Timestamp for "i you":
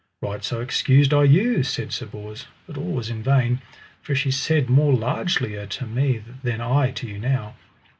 1.13-1.61